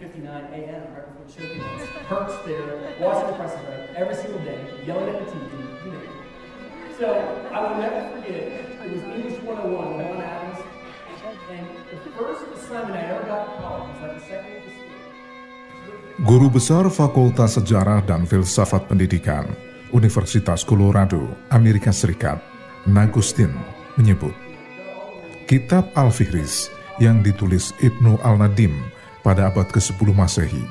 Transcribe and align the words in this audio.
10:59 0.00 0.24
a.m. 0.56 0.96
right 0.96 1.04
before 1.12 1.28
the 1.28 1.32
show 1.36 1.44
begins. 1.44 1.84
Perks 2.08 2.32
there, 2.48 2.72
watching 3.04 3.28
the 3.28 3.36
press 3.36 3.52
event 3.52 3.92
every 4.00 4.16
single 4.16 4.40
day, 4.40 4.56
yelling 4.88 5.12
at 5.12 5.20
the 5.20 5.28
TV, 5.28 5.52
you 5.84 5.92
know. 5.92 6.08
So 6.96 7.06
I 7.52 7.56
will 7.60 7.76
never 7.76 8.00
forget. 8.16 8.64
It 8.80 8.96
was 8.96 9.04
English 9.12 9.44
101 9.44 9.60
with 9.60 10.00
Ellen 10.00 10.24
Adams, 10.24 10.60
and 11.52 11.68
the 11.92 12.12
first 12.16 12.48
assignment 12.48 12.96
I 12.96 13.12
ever 13.12 13.28
got 13.28 13.44
in 13.44 13.52
college 13.60 13.92
was 13.92 14.00
like 14.00 14.16
the 14.16 14.24
second 14.24 14.48
week 14.56 14.64
of 14.64 14.72
school. 14.72 16.24
Guru 16.24 16.48
Besar 16.48 16.84
Fakultas 16.88 17.60
Sejarah 17.60 18.00
dan 18.00 18.24
Filsafat 18.24 18.88
Pendidikan 18.88 19.52
Universitas 19.92 20.64
Colorado, 20.64 21.28
Amerika 21.52 21.92
Serikat, 21.92 22.40
Nagustin 22.88 23.52
menyebut 24.00 24.32
Kitab 25.44 25.92
Al-Fihris 25.92 26.72
yang 26.96 27.20
ditulis 27.20 27.76
Ibnu 27.84 28.16
Al-Nadim 28.24 28.80
pada 29.30 29.46
abad 29.46 29.70
ke-10 29.70 30.10
Masehi 30.10 30.64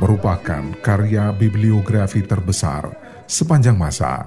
merupakan 0.00 0.72
karya 0.80 1.36
bibliografi 1.36 2.24
terbesar 2.24 2.88
sepanjang 3.28 3.76
masa. 3.76 4.24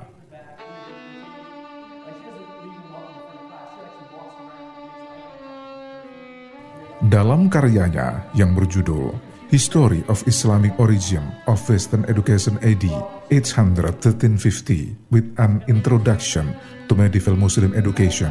Dalam 7.01 7.49
karyanya 7.49 8.29
yang 8.37 8.53
berjudul 8.53 9.09
History 9.49 10.05
of 10.05 10.21
Islamic 10.29 10.77
Origin 10.77 11.25
of 11.49 11.57
Western 11.65 12.05
Education 12.05 12.61
AD 12.61 12.85
81350 13.33 15.09
with 15.09 15.25
an 15.41 15.65
Introduction 15.65 16.53
to 16.85 16.93
Medieval 16.93 17.33
Muslim 17.33 17.73
Education, 17.73 18.29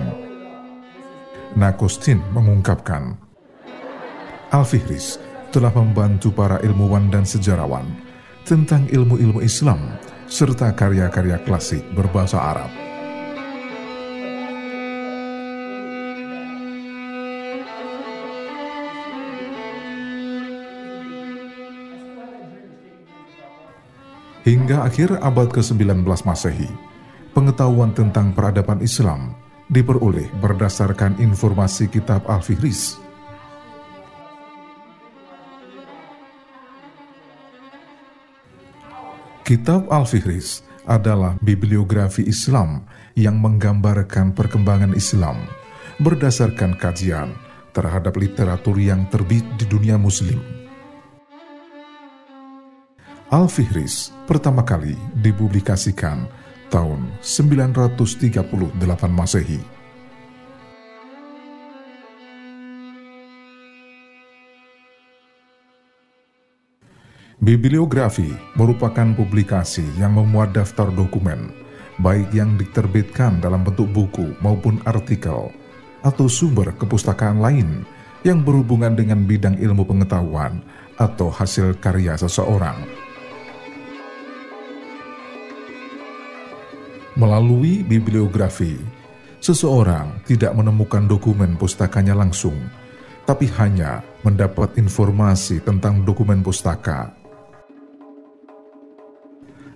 Nakostin 1.59 2.23
mengungkapkan, 2.31 3.19
Al-Fihris 4.55 5.32
telah 5.53 5.69
membantu 5.77 6.33
para 6.33 6.57
ilmuwan 6.65 7.13
dan 7.13 7.29
sejarawan 7.29 7.85
tentang 8.49 8.89
ilmu-ilmu 8.89 9.45
Islam 9.45 10.01
serta 10.25 10.73
karya-karya 10.73 11.37
klasik 11.45 11.85
berbahasa 11.93 12.41
Arab. 12.41 12.73
Hingga 24.43 24.83
akhir 24.83 25.23
abad 25.23 25.55
ke-19 25.55 26.03
Masehi, 26.03 26.67
pengetahuan 27.31 27.95
tentang 27.95 28.35
peradaban 28.35 28.83
Islam 28.83 29.39
diperoleh 29.71 30.27
berdasarkan 30.43 31.21
informasi 31.23 31.87
kitab 31.87 32.27
Al-Fihris. 32.27 33.02
Kitab 39.43 39.91
Al-Fihris 39.91 40.63
adalah 40.87 41.35
bibliografi 41.43 42.23
Islam 42.23 42.87
yang 43.19 43.43
menggambarkan 43.43 44.39
perkembangan 44.39 44.95
Islam 44.95 45.51
berdasarkan 45.99 46.79
kajian 46.79 47.35
terhadap 47.75 48.15
literatur 48.15 48.79
yang 48.79 49.11
terbit 49.11 49.43
di 49.59 49.67
dunia 49.67 49.99
muslim. 49.99 50.39
Al-Fihris 53.35 54.15
pertama 54.31 54.63
kali 54.63 54.95
dipublikasikan 55.19 56.31
tahun 56.71 57.11
938 57.19 58.79
Masehi. 59.11 59.82
Bibliografi 67.43 68.31
merupakan 68.55 69.19
publikasi 69.19 69.83
yang 69.99 70.15
memuat 70.15 70.55
daftar 70.55 70.95
dokumen, 70.95 71.51
baik 71.99 72.31
yang 72.31 72.55
diterbitkan 72.55 73.43
dalam 73.43 73.67
bentuk 73.67 73.91
buku 73.91 74.39
maupun 74.39 74.79
artikel, 74.87 75.51
atau 76.07 76.31
sumber 76.31 76.71
kepustakaan 76.79 77.43
lain 77.43 77.83
yang 78.23 78.47
berhubungan 78.47 78.95
dengan 78.95 79.27
bidang 79.27 79.59
ilmu 79.59 79.83
pengetahuan 79.83 80.63
atau 81.03 81.35
hasil 81.35 81.75
karya 81.83 82.15
seseorang. 82.15 82.79
Melalui 87.19 87.83
bibliografi, 87.83 88.79
seseorang 89.43 90.23
tidak 90.31 90.55
menemukan 90.55 91.11
dokumen 91.11 91.59
pustakanya 91.59 92.15
langsung, 92.15 92.55
tapi 93.27 93.51
hanya 93.59 93.99
mendapat 94.23 94.79
informasi 94.79 95.59
tentang 95.59 96.07
dokumen 96.07 96.39
pustaka. 96.39 97.22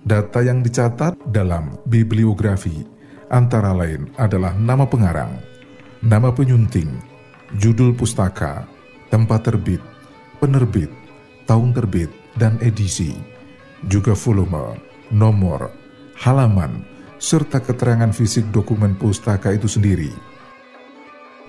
Data 0.07 0.39
yang 0.39 0.63
dicatat 0.63 1.19
dalam 1.35 1.83
bibliografi 1.83 2.87
antara 3.27 3.75
lain 3.75 4.07
adalah 4.15 4.55
nama 4.55 4.87
pengarang, 4.87 5.35
nama 5.99 6.31
penyunting, 6.31 6.87
judul 7.59 7.91
pustaka, 7.91 8.71
tempat 9.11 9.51
terbit, 9.51 9.83
penerbit, 10.39 10.95
tahun 11.51 11.75
terbit, 11.75 12.07
dan 12.39 12.55
edisi, 12.63 13.19
juga 13.91 14.15
volume, 14.15 14.79
nomor, 15.11 15.75
halaman, 16.23 16.87
serta 17.19 17.59
keterangan 17.59 18.15
fisik 18.15 18.47
dokumen 18.55 18.95
pustaka 18.95 19.59
itu 19.59 19.67
sendiri. 19.67 20.15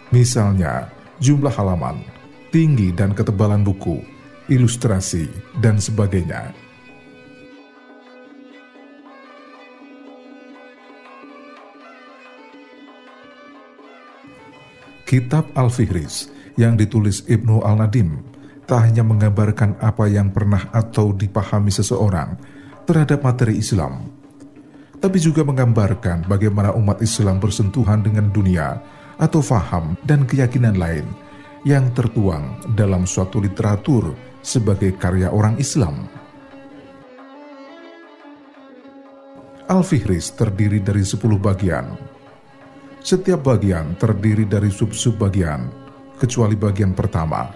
Misalnya, 0.10 0.90
jumlah 1.22 1.54
halaman, 1.54 2.02
tinggi 2.50 2.90
dan 2.90 3.14
ketebalan 3.14 3.62
buku, 3.62 4.02
ilustrasi, 4.50 5.30
dan 5.62 5.78
sebagainya. 5.78 6.58
Kitab 15.08 15.56
Al-Fihris 15.56 16.28
yang 16.60 16.76
ditulis 16.76 17.24
Ibnu 17.32 17.64
Al-Nadim 17.64 18.28
tak 18.68 18.92
hanya 18.92 19.08
menggambarkan 19.08 19.80
apa 19.80 20.04
yang 20.12 20.36
pernah 20.36 20.68
atau 20.76 21.16
dipahami 21.16 21.72
seseorang 21.72 22.36
terhadap 22.84 23.24
materi 23.24 23.56
Islam, 23.56 24.12
tapi 25.00 25.16
juga 25.24 25.48
menggambarkan 25.48 26.28
bagaimana 26.28 26.76
umat 26.76 27.00
Islam 27.00 27.40
bersentuhan 27.40 28.04
dengan 28.04 28.28
dunia 28.36 28.84
atau 29.16 29.40
faham 29.40 29.96
dan 30.04 30.28
keyakinan 30.28 30.76
lain 30.76 31.08
yang 31.64 31.88
tertuang 31.96 32.60
dalam 32.76 33.08
suatu 33.08 33.40
literatur 33.40 34.12
sebagai 34.44 34.92
karya 35.00 35.32
orang 35.32 35.56
Islam. 35.56 36.04
Al-Fihris 39.72 40.36
terdiri 40.36 40.84
dari 40.84 41.08
10 41.08 41.16
bagian. 41.40 42.17
Setiap 43.08 43.40
bagian 43.40 43.96
terdiri 43.96 44.44
dari 44.44 44.68
sub-sub 44.68 45.16
bagian, 45.16 45.72
kecuali 46.20 46.60
bagian 46.60 46.92
pertama. 46.92 47.48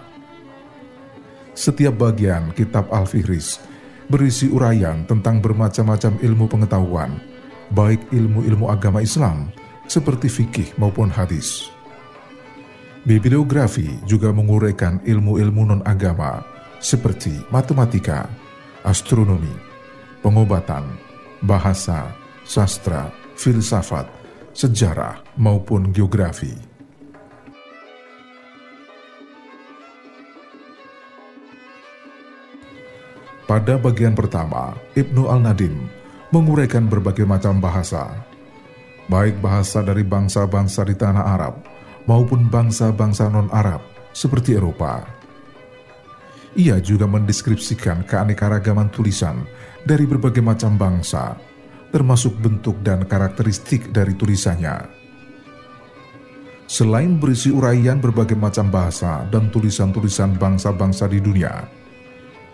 Setiap 1.52 1.92
bagian 1.92 2.56
kitab 2.56 2.88
Al-Fihris 2.88 3.60
berisi 4.08 4.48
uraian 4.48 5.04
tentang 5.04 5.44
bermacam-macam 5.44 6.16
ilmu 6.24 6.48
pengetahuan, 6.48 7.20
baik 7.68 8.00
ilmu-ilmu 8.16 8.72
agama 8.72 9.04
Islam 9.04 9.52
seperti 9.92 10.32
fikih 10.32 10.72
maupun 10.80 11.12
hadis. 11.12 11.68
Bibliografi 13.04 13.92
juga 14.08 14.32
menguraikan 14.32 15.04
ilmu-ilmu 15.04 15.68
non-agama 15.68 16.40
seperti 16.80 17.44
matematika, 17.52 18.24
astronomi, 18.88 19.52
pengobatan, 20.24 20.96
bahasa, 21.44 22.08
sastra, 22.48 23.12
filsafat, 23.36 24.21
sejarah, 24.52 25.20
maupun 25.40 25.92
geografi. 25.92 26.52
Pada 33.48 33.76
bagian 33.76 34.16
pertama, 34.16 34.72
Ibnu 34.96 35.28
Al-Nadim 35.28 35.76
menguraikan 36.32 36.88
berbagai 36.88 37.28
macam 37.28 37.60
bahasa, 37.60 38.08
baik 39.12 39.44
bahasa 39.44 39.84
dari 39.84 40.00
bangsa-bangsa 40.00 40.88
di 40.88 40.96
tanah 40.96 41.36
Arab 41.36 41.60
maupun 42.08 42.48
bangsa-bangsa 42.48 43.28
non-Arab 43.28 43.84
seperti 44.16 44.56
Eropa. 44.56 45.04
Ia 46.56 46.80
juga 46.80 47.04
mendeskripsikan 47.04 48.08
keanekaragaman 48.08 48.88
tulisan 48.88 49.44
dari 49.84 50.08
berbagai 50.08 50.40
macam 50.40 50.76
bangsa, 50.80 51.36
termasuk 51.92 52.34
bentuk 52.40 52.80
dan 52.80 53.04
karakteristik 53.04 53.92
dari 53.92 54.16
tulisannya. 54.16 54.88
Selain 56.64 57.20
berisi 57.20 57.52
uraian 57.52 58.00
berbagai 58.00 58.32
macam 58.32 58.72
bahasa 58.72 59.28
dan 59.28 59.52
tulisan-tulisan 59.52 60.40
bangsa-bangsa 60.40 61.04
di 61.04 61.20
dunia, 61.20 61.68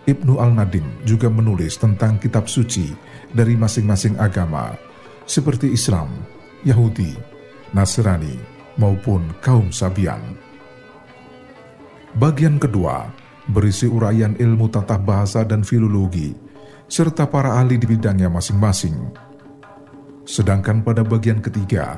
Ibnu 0.03 0.43
Al-Nadim 0.43 0.83
juga 1.07 1.31
menulis 1.31 1.79
tentang 1.79 2.19
kitab 2.19 2.51
suci 2.51 2.91
dari 3.31 3.55
masing-masing 3.55 4.19
agama, 4.19 4.75
seperti 5.23 5.71
Islam, 5.71 6.11
Yahudi, 6.67 7.15
Nasrani, 7.71 8.35
maupun 8.75 9.23
kaum 9.39 9.71
Sabian. 9.71 10.19
Bagian 12.17 12.57
kedua 12.57 13.07
berisi 13.47 13.85
uraian 13.85 14.33
ilmu 14.33 14.67
tata 14.67 14.97
bahasa 14.97 15.45
dan 15.45 15.61
filologi, 15.61 16.33
serta 16.89 17.29
para 17.29 17.55
ahli 17.55 17.77
di 17.77 17.85
bidangnya 17.85 18.27
masing-masing. 18.33 19.28
Sedangkan 20.29 20.85
pada 20.85 21.01
bagian 21.01 21.41
ketiga, 21.41 21.97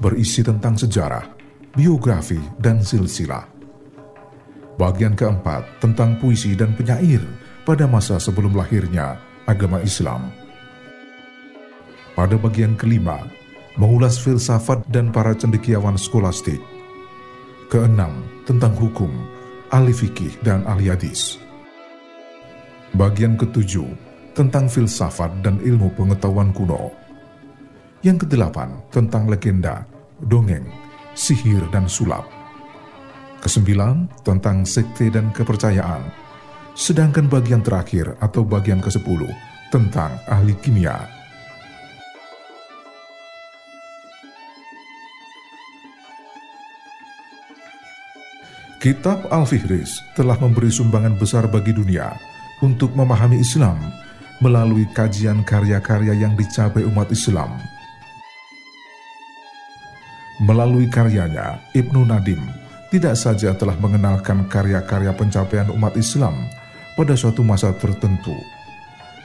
berisi 0.00 0.40
tentang 0.40 0.80
sejarah, 0.80 1.28
biografi, 1.76 2.40
dan 2.56 2.80
silsilah. 2.80 3.44
Bagian 4.80 5.12
keempat 5.12 5.84
tentang 5.84 6.16
puisi 6.16 6.56
dan 6.56 6.72
penyair 6.72 7.20
pada 7.68 7.84
masa 7.84 8.16
sebelum 8.16 8.56
lahirnya 8.56 9.20
agama 9.44 9.84
Islam. 9.84 10.32
Pada 12.16 12.40
bagian 12.40 12.80
kelima, 12.80 13.28
mengulas 13.76 14.16
filsafat 14.16 14.80
dan 14.88 15.12
para 15.12 15.36
cendekiawan 15.36 16.00
skolastik. 16.00 16.60
Keenam, 17.68 18.24
tentang 18.48 18.72
hukum, 18.72 19.12
ahli 19.68 19.92
fikih 19.92 20.32
dan 20.40 20.64
ahli 20.64 20.88
hadis. 20.88 21.36
Bagian 22.96 23.36
ketujuh, 23.36 23.84
tentang 24.32 24.64
filsafat 24.64 25.44
dan 25.44 25.60
ilmu 25.60 25.92
pengetahuan 25.92 26.56
kuno. 26.56 27.05
Yang 28.04 28.28
kedelapan, 28.28 28.76
tentang 28.92 29.24
legenda, 29.24 29.88
dongeng, 30.20 30.68
sihir 31.16 31.64
dan 31.72 31.88
sulap. 31.88 32.28
Kesembilan, 33.40 34.08
tentang 34.20 34.68
sekte 34.68 35.08
dan 35.08 35.32
kepercayaan. 35.32 36.04
Sedangkan 36.76 37.24
bagian 37.30 37.64
terakhir 37.64 38.20
atau 38.20 38.44
bagian 38.44 38.84
ke-10 38.84 39.24
tentang 39.72 40.12
ahli 40.28 40.52
kimia. 40.60 41.08
Kitab 48.76 49.24
Al-Fihris 49.32 50.04
telah 50.14 50.36
memberi 50.36 50.68
sumbangan 50.68 51.16
besar 51.16 51.48
bagi 51.48 51.72
dunia 51.72 52.12
untuk 52.60 52.92
memahami 52.92 53.40
Islam 53.40 53.80
melalui 54.38 54.84
kajian 54.92 55.42
karya-karya 55.42 56.12
yang 56.12 56.36
dicapai 56.36 56.84
umat 56.84 57.08
Islam. 57.08 57.56
Melalui 60.36 60.84
karyanya, 60.92 61.64
Ibnu 61.72 62.04
Nadim 62.04 62.44
tidak 62.92 63.16
saja 63.16 63.56
telah 63.56 63.72
mengenalkan 63.80 64.44
karya-karya 64.52 65.16
pencapaian 65.16 65.72
umat 65.72 65.96
Islam 65.96 66.36
pada 66.92 67.16
suatu 67.16 67.40
masa 67.40 67.72
tertentu, 67.72 68.36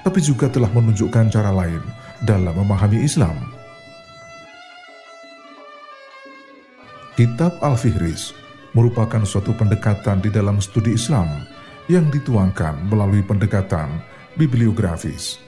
tapi 0.08 0.24
juga 0.24 0.48
telah 0.48 0.72
menunjukkan 0.72 1.28
cara 1.28 1.52
lain 1.52 1.84
dalam 2.24 2.56
memahami 2.56 3.04
Islam. 3.04 3.36
Kitab 7.20 7.60
Al-Fihris 7.60 8.32
merupakan 8.72 9.28
suatu 9.28 9.52
pendekatan 9.52 10.24
di 10.24 10.32
dalam 10.32 10.64
studi 10.64 10.96
Islam 10.96 11.28
yang 11.92 12.08
dituangkan 12.08 12.88
melalui 12.88 13.20
pendekatan 13.20 14.00
bibliografis. 14.40 15.44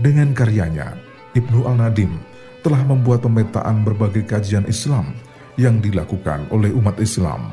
Dengan 0.00 0.32
karyanya, 0.32 0.96
Ibnu 1.36 1.68
Al-Nadim 1.68 2.33
telah 2.64 2.80
membuat 2.80 3.20
pemetaan 3.20 3.84
berbagai 3.84 4.24
kajian 4.24 4.64
Islam 4.64 5.12
yang 5.60 5.84
dilakukan 5.84 6.48
oleh 6.48 6.72
umat 6.72 6.96
Islam. 6.96 7.52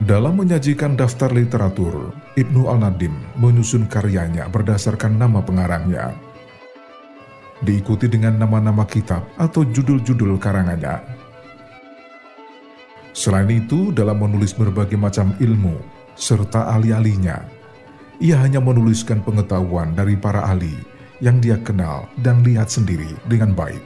Dalam 0.00 0.38
menyajikan 0.38 0.96
daftar 0.96 1.28
literatur, 1.30 2.14
Ibnu 2.34 2.70
Al-Nadim 2.70 3.12
menyusun 3.36 3.84
karyanya 3.86 4.48
berdasarkan 4.48 5.18
nama 5.18 5.44
pengarangnya. 5.44 6.16
Diikuti 7.60 8.08
dengan 8.08 8.40
nama-nama 8.40 8.88
kitab 8.88 9.28
atau 9.36 9.60
judul-judul 9.60 10.40
karangannya. 10.40 11.04
Selain 13.12 13.46
itu, 13.52 13.92
dalam 13.92 14.16
menulis 14.16 14.56
berbagai 14.56 14.96
macam 14.96 15.36
ilmu 15.36 15.99
serta 16.20 16.68
ahli-ahlinya, 16.76 17.48
ia 18.20 18.36
hanya 18.36 18.60
menuliskan 18.60 19.24
pengetahuan 19.24 19.96
dari 19.96 20.20
para 20.20 20.44
ahli 20.44 20.76
yang 21.24 21.40
dia 21.40 21.56
kenal 21.64 22.04
dan 22.20 22.44
lihat 22.44 22.68
sendiri 22.68 23.08
dengan 23.24 23.56
baik. 23.56 23.80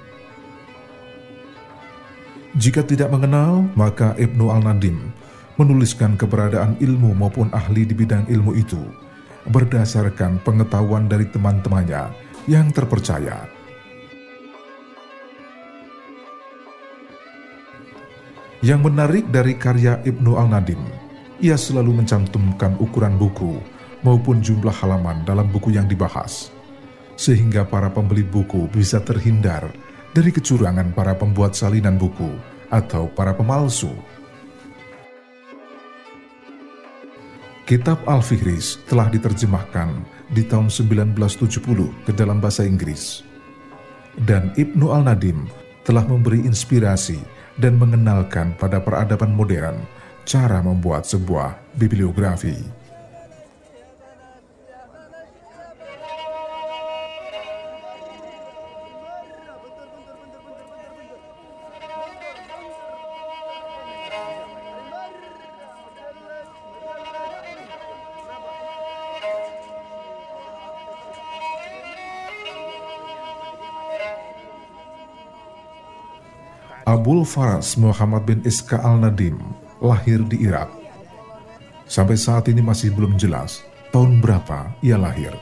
Jika 2.58 2.82
tidak 2.82 3.14
mengenal, 3.14 3.70
maka 3.78 4.18
Ibnu 4.18 4.50
Al-Nadim 4.50 5.14
menuliskan 5.54 6.18
keberadaan 6.18 6.74
ilmu 6.82 7.14
maupun 7.14 7.50
ahli 7.54 7.86
di 7.86 7.94
bidang 7.94 8.26
ilmu 8.26 8.58
itu 8.58 8.82
berdasarkan 9.46 10.42
pengetahuan 10.42 11.06
dari 11.06 11.30
teman-temannya 11.30 12.10
yang 12.50 12.74
terpercaya. 12.74 13.46
Yang 18.64 18.80
menarik 18.80 19.24
dari 19.28 19.54
karya 19.60 20.00
Ibnu 20.02 20.40
Al-Nadim, 20.40 21.03
ia 21.44 21.60
selalu 21.60 22.00
mencantumkan 22.00 22.80
ukuran 22.80 23.20
buku 23.20 23.60
maupun 24.00 24.40
jumlah 24.40 24.72
halaman 24.72 25.28
dalam 25.28 25.44
buku 25.52 25.76
yang 25.76 25.84
dibahas, 25.84 26.48
sehingga 27.20 27.68
para 27.68 27.92
pembeli 27.92 28.24
buku 28.24 28.64
bisa 28.72 29.04
terhindar 29.04 29.68
dari 30.16 30.32
kecurangan 30.32 30.96
para 30.96 31.12
pembuat 31.12 31.52
salinan 31.52 32.00
buku 32.00 32.32
atau 32.72 33.12
para 33.12 33.36
pemalsu. 33.36 33.92
Kitab 37.64 38.00
Al-Fihris 38.04 38.80
telah 38.88 39.08
diterjemahkan 39.08 39.88
di 40.32 40.44
tahun 40.44 40.68
1970 40.68 42.08
ke 42.08 42.12
dalam 42.12 42.40
bahasa 42.40 42.64
Inggris. 42.64 43.24
Dan 44.20 44.52
Ibnu 44.56 44.92
Al-Nadim 44.92 45.48
telah 45.84 46.04
memberi 46.04 46.44
inspirasi 46.44 47.20
dan 47.56 47.80
mengenalkan 47.80 48.52
pada 48.60 48.84
peradaban 48.84 49.32
modern 49.32 49.80
cara 50.24 50.64
membuat 50.64 51.04
sebuah 51.04 51.60
bibliografi. 51.76 52.56
Abul 76.84 77.24
Faras 77.24 77.80
Muhammad 77.80 78.28
bin 78.28 78.40
Iska 78.44 78.76
al-Nadim 78.76 79.63
lahir 79.84 80.24
di 80.24 80.48
Irak. 80.48 80.72
Sampai 81.84 82.16
saat 82.16 82.48
ini 82.48 82.64
masih 82.64 82.96
belum 82.96 83.20
jelas 83.20 83.60
tahun 83.92 84.24
berapa 84.24 84.72
ia 84.80 84.96
lahir. 84.96 85.36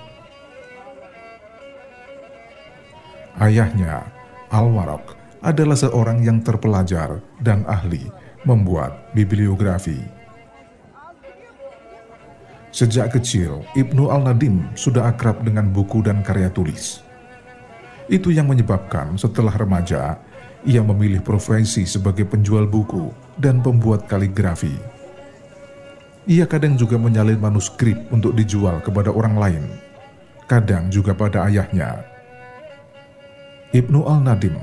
Ayahnya, 3.38 4.04
Al-Waraq, 4.52 5.16
adalah 5.40 5.78
seorang 5.78 6.20
yang 6.20 6.44
terpelajar 6.44 7.22
dan 7.40 7.64
ahli 7.64 8.11
membuat 8.44 9.14
bibliografi. 9.16 9.99
Sejak 12.72 13.16
kecil, 13.16 13.64
Ibnu 13.76 14.08
Al-Nadim 14.12 14.64
sudah 14.76 15.12
akrab 15.12 15.44
dengan 15.44 15.68
buku 15.72 16.00
dan 16.04 16.25
karya 16.25 16.49
tulis. 16.49 17.00
Itu 18.08 18.32
yang 18.32 18.49
menyebabkan 18.49 19.16
setelah 19.16 19.52
remaja, 19.54 20.20
ia 20.62 20.83
memilih 20.83 21.23
profesi 21.23 21.83
sebagai 21.87 22.23
penjual 22.26 22.66
buku 22.71 23.11
dan 23.38 23.59
pembuat 23.59 24.07
kaligrafi. 24.07 24.75
Ia 26.31 26.47
kadang 26.47 26.78
juga 26.78 26.95
menyalin 27.02 27.42
manuskrip 27.42 27.99
untuk 28.14 28.38
dijual 28.38 28.78
kepada 28.78 29.11
orang 29.11 29.35
lain, 29.35 29.64
kadang 30.47 30.87
juga 30.87 31.19
pada 31.19 31.50
ayahnya. 31.50 32.07
Ibnu 33.75 34.07
Al-Nadim 34.07 34.54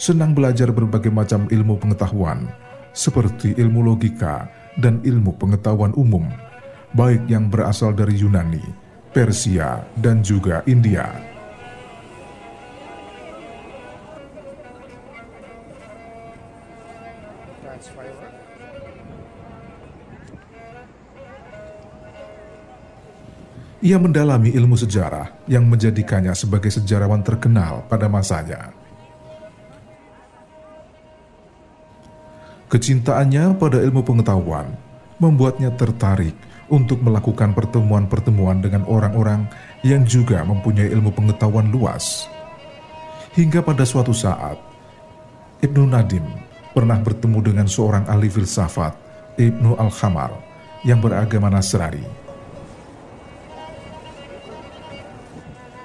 senang 0.00 0.32
belajar 0.32 0.72
berbagai 0.72 1.12
macam 1.12 1.44
ilmu 1.52 1.76
pengetahuan, 1.76 2.48
seperti 2.96 3.52
ilmu 3.60 3.84
logika 3.92 4.48
dan 4.80 5.04
ilmu 5.04 5.36
pengetahuan 5.36 5.92
umum, 6.00 6.24
baik 6.96 7.28
yang 7.28 7.52
berasal 7.52 7.92
dari 7.92 8.16
Yunani, 8.16 8.64
Persia, 9.12 9.84
dan 10.00 10.24
juga 10.24 10.64
India. 10.64 11.31
Ia 23.82 23.98
mendalami 23.98 24.54
ilmu 24.54 24.78
sejarah 24.78 25.42
yang 25.50 25.66
menjadikannya 25.66 26.30
sebagai 26.38 26.70
sejarawan 26.70 27.18
terkenal 27.26 27.82
pada 27.90 28.06
masanya. 28.06 28.70
Kecintaannya 32.70 33.58
pada 33.58 33.82
ilmu 33.82 34.06
pengetahuan 34.06 34.78
membuatnya 35.18 35.74
tertarik 35.74 36.38
untuk 36.70 37.02
melakukan 37.02 37.52
pertemuan-pertemuan 37.58 38.62
dengan 38.62 38.86
orang-orang 38.86 39.50
yang 39.82 40.06
juga 40.06 40.46
mempunyai 40.46 40.88
ilmu 40.94 41.10
pengetahuan 41.12 41.68
luas. 41.74 42.30
Hingga 43.34 43.66
pada 43.66 43.82
suatu 43.82 44.14
saat, 44.14 44.56
Ibnu 45.58 45.90
Nadim 45.90 46.51
pernah 46.72 46.98
bertemu 46.98 47.38
dengan 47.44 47.66
seorang 47.68 48.08
ahli 48.08 48.32
filsafat, 48.32 48.96
Ibnu 49.36 49.76
Al-Khamar, 49.76 50.32
yang 50.82 50.98
beragama 50.98 51.52
Nasrani. 51.52 52.04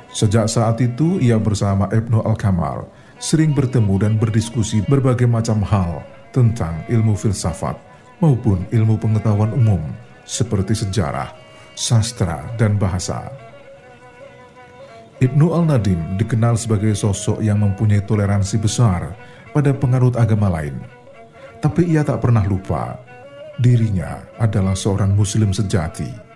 Sejak 0.09 0.49
saat 0.49 0.81
itu, 0.81 1.21
ia 1.21 1.37
bersama 1.37 1.85
Ibnu 1.93 2.25
Al-Khamar 2.25 2.89
sering 3.21 3.53
bertemu 3.53 4.01
dan 4.01 4.13
berdiskusi 4.17 4.81
berbagai 4.89 5.29
macam 5.29 5.61
hal 5.61 6.01
tentang 6.33 6.81
ilmu 6.89 7.13
filsafat 7.13 7.77
maupun 8.17 8.65
ilmu 8.73 8.97
pengetahuan 8.97 9.53
umum 9.53 9.81
seperti 10.25 10.73
sejarah, 10.73 11.33
sastra, 11.77 12.49
dan 12.57 12.81
bahasa. 12.81 13.29
Ibnu 15.17 15.49
Al-Nadim 15.49 16.17
dikenal 16.17 16.57
sebagai 16.61 16.93
sosok 16.93 17.41
yang 17.41 17.61
mempunyai 17.61 18.05
toleransi 18.05 18.61
besar 18.61 19.17
pada 19.57 19.73
pengarut 19.73 20.13
agama 20.13 20.53
lain. 20.53 20.77
Tapi 21.57 21.89
ia 21.89 22.05
tak 22.05 22.21
pernah 22.21 22.45
lupa 22.45 23.01
dirinya 23.57 24.21
adalah 24.37 24.77
seorang 24.77 25.17
muslim 25.17 25.49
sejati. 25.49 26.29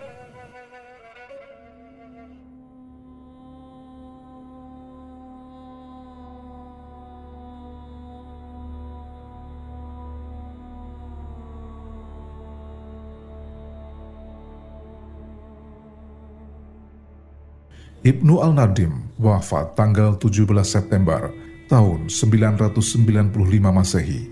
Ibnu 18.02 18.42
Al-Nadim 18.42 19.14
wafat 19.22 19.78
tanggal 19.78 20.18
17 20.18 20.50
September 20.66 21.51
tahun 21.72 22.12
995 22.12 23.32
Masehi. 23.72 24.28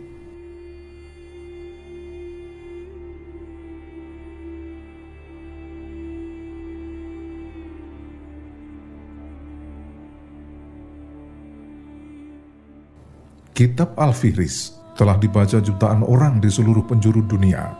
Kitab 13.56 13.96
Al-Fihris 13.96 14.76
telah 15.00 15.16
dibaca 15.16 15.64
jutaan 15.64 16.04
orang 16.04 16.44
di 16.44 16.52
seluruh 16.52 16.84
penjuru 16.84 17.24
dunia. 17.24 17.72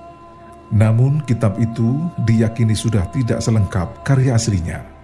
Namun 0.72 1.24
kitab 1.28 1.60
itu 1.60 2.00
diyakini 2.24 2.76
sudah 2.76 3.12
tidak 3.12 3.44
selengkap 3.44 4.08
karya 4.08 4.40
aslinya. 4.40 4.99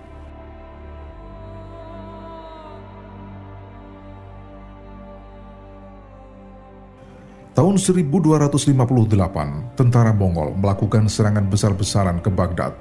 Tahun 7.76 8.08
1258, 8.08 9.76
tentara 9.76 10.16
Mongol 10.16 10.56
melakukan 10.56 11.12
serangan 11.12 11.44
besar-besaran 11.44 12.24
ke 12.24 12.32
Baghdad. 12.32 12.72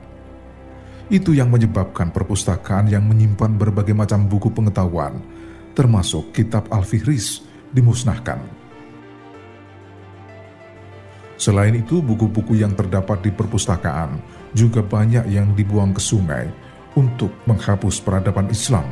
Itu 1.11 1.35
yang 1.35 1.51
menyebabkan 1.51 2.15
perpustakaan 2.15 2.87
yang 2.87 3.03
menyimpan 3.03 3.59
berbagai 3.59 3.91
macam 3.91 4.31
buku 4.31 4.55
pengetahuan, 4.55 5.19
termasuk 5.75 6.31
kitab 6.31 6.71
Al-Fihris, 6.71 7.43
dimusnahkan. 7.75 8.39
Selain 11.43 11.75
itu, 11.75 11.99
buku-buku 11.99 12.55
yang 12.55 12.79
terdapat 12.79 13.19
di 13.19 13.35
perpustakaan 13.35 14.23
juga 14.55 14.79
banyak 14.79 15.27
yang 15.27 15.59
dibuang 15.59 15.91
ke 15.91 15.99
sungai 15.99 16.47
untuk 16.95 17.35
menghapus 17.51 17.99
peradaban 17.99 18.47
Islam. 18.47 18.87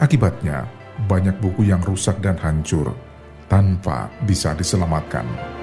Akibatnya, 0.00 0.64
banyak 1.04 1.44
buku 1.44 1.68
yang 1.68 1.84
rusak 1.84 2.24
dan 2.24 2.40
hancur 2.40 2.96
tanpa 3.48 4.10
bisa 4.26 4.52
diselamatkan. 4.54 5.55